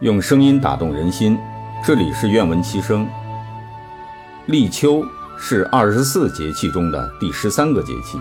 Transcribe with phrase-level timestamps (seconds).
[0.00, 1.38] 用声音打动人心，
[1.82, 3.08] 这里是愿闻其声。
[4.44, 5.02] 立秋
[5.38, 8.20] 是二十四节气中的第十三个节气，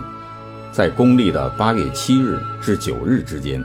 [0.72, 3.62] 在公历的八月七日至九日之间。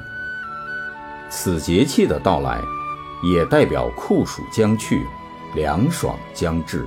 [1.29, 2.61] 此节气的到来，
[3.23, 5.07] 也代表酷暑将去，
[5.55, 6.85] 凉爽将至。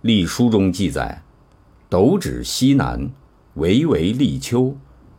[0.00, 1.22] 历书中记载
[1.88, 3.08] ：“斗指西南，
[3.54, 4.76] 惟为立秋，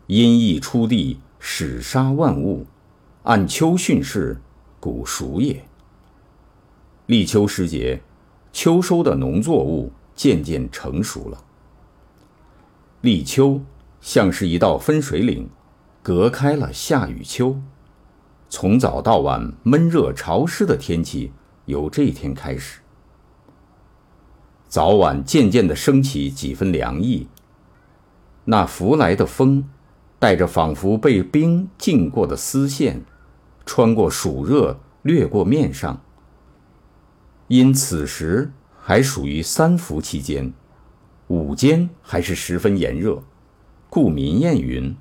[0.07, 2.68] 阴翳出地，始杀万物。”
[3.23, 4.38] 按秋训事，
[4.82, 5.63] 古熟也。
[7.05, 8.02] 立秋时节，
[8.52, 11.41] 秋收的农作物渐渐成熟了。
[12.99, 13.62] 立秋
[14.02, 15.49] 像是一道分水岭，
[16.02, 17.62] 隔开了夏与秋。
[18.49, 21.32] 从早到晚闷热潮湿的天气
[21.63, 22.82] 由这一天开始，
[24.68, 27.27] 早晚渐渐地升起几分凉意。
[28.44, 29.70] 那拂来的风，
[30.20, 33.01] 带着仿佛被冰浸过的丝线。
[33.66, 36.02] 穿过暑热，掠过面上。
[37.48, 40.54] 因此时还属于三伏期间，
[41.28, 43.22] 午间还是十分炎热，
[43.90, 44.96] 故民谚云：“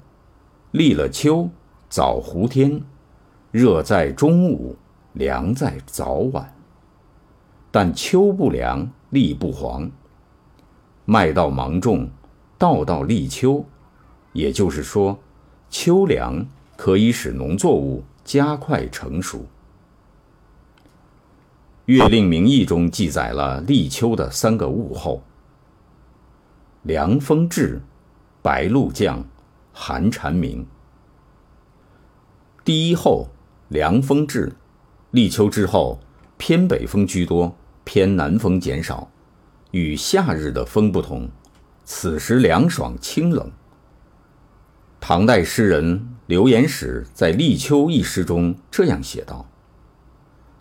[0.72, 1.48] 立了秋，
[1.88, 2.82] 早胡天，
[3.50, 4.76] 热在中午，
[5.12, 6.54] 凉在早晚。”
[7.70, 9.90] 但秋不凉，立不黄。
[11.04, 12.10] 麦稻芒种，
[12.58, 13.64] 稻稻立秋，
[14.32, 15.18] 也就是说，
[15.70, 16.46] 秋凉
[16.76, 18.04] 可以使农作物。
[18.24, 19.38] 加快成熟。
[21.86, 25.22] 《月令名义》中记载了立秋的三个物候：
[26.82, 27.82] 凉风至，
[28.40, 29.24] 白露降，
[29.72, 30.66] 寒蝉鸣。
[32.64, 33.28] 第一候，
[33.68, 34.52] 凉风至，
[35.10, 35.98] 立秋之后，
[36.38, 39.10] 偏北风居多，偏南风减少。
[39.72, 41.28] 与夏日的风不同，
[41.84, 43.50] 此时凉爽清冷。
[45.04, 46.08] 唐代诗人。
[46.26, 49.50] 刘言史在《立秋》一诗中这样写道：“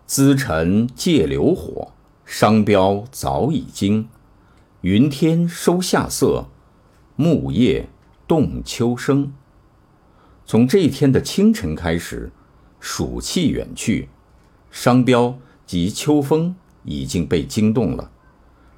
[0.08, 1.94] 资尘借流火，
[2.26, 4.10] 商标早已惊。
[4.82, 6.48] 云天收夏色，
[7.16, 7.88] 木叶
[8.28, 9.32] 动秋声。”
[10.48, 12.32] 从这一天的清晨开始，
[12.80, 14.10] 暑气远去，
[14.72, 15.38] 商标
[15.68, 18.10] 及秋风已经被惊动了。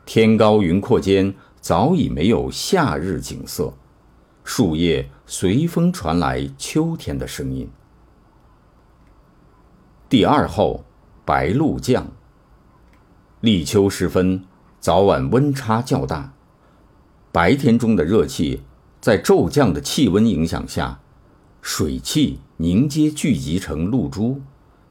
[0.05, 3.73] 天高云阔间，早已没有夏日景色。
[4.43, 7.69] 树叶随风传来秋天的声音。
[10.09, 10.83] 第二候，
[11.25, 12.07] 白露降。
[13.39, 14.43] 立秋时分，
[14.79, 16.33] 早晚温差较大，
[17.31, 18.61] 白天中的热气
[19.01, 20.99] 在骤降的气温影响下，
[21.61, 24.41] 水汽凝结聚集成露珠，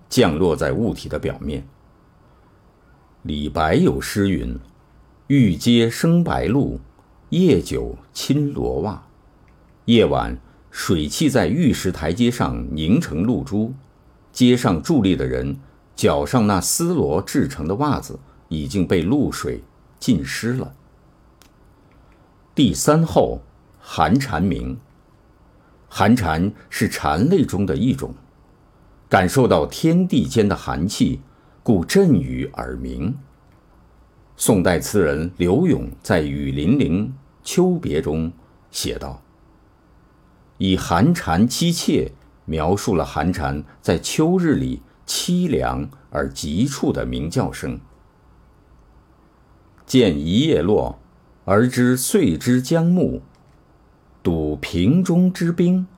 [0.09, 1.69] 降落在物体的表面。
[3.23, 4.59] 李白有诗云
[5.29, 6.81] ：“玉阶生白露，
[7.29, 9.03] 夜久侵罗袜。”
[9.87, 10.39] 夜晚，
[10.71, 13.75] 水汽在玉石台阶上凝成露珠，
[14.31, 15.57] 街上伫立的人
[15.97, 19.65] 脚上那丝罗制成的袜子已经被露水
[19.99, 20.73] 浸湿了。
[22.55, 23.41] 第三候，
[23.81, 24.79] 寒蝉鸣。
[25.89, 28.15] 寒蝉是蝉类中的一种，
[29.09, 31.21] 感受到天地间的寒气，
[31.65, 33.17] 故振羽而鸣。
[34.37, 37.09] 宋代词人柳永在《雨霖铃·
[37.43, 38.33] 秋别》中
[38.71, 39.21] 写道。
[40.63, 42.13] 以寒蝉凄切
[42.45, 47.81] 描述了寒蝉在秋日里凄凉而急促的鸣叫声。
[49.85, 51.01] 见一叶落，
[51.45, 53.23] 而知岁之将暮；
[54.23, 55.89] 睹瓶中之冰，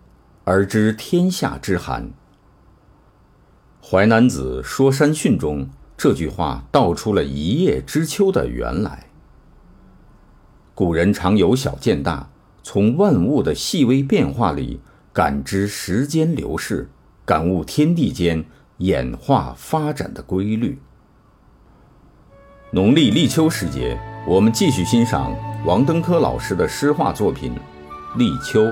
[0.45, 2.05] 而知天下之寒。
[3.87, 9.11] 《淮南子·说山训》中这句话道出了一叶知秋的原来。
[10.75, 12.31] 古人常有小见大。
[12.67, 14.81] 从万物的细微变化里
[15.13, 16.89] 感知时间流逝，
[17.27, 18.43] 感悟天地间
[18.79, 20.81] 演化发展的规律。
[22.71, 25.37] 农历立秋时节，我们继续欣赏
[25.67, 27.53] 王登科老师的诗画作品
[28.19, 28.63] 《立秋》。